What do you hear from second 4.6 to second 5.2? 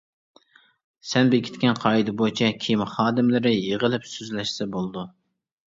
بولىدۇ.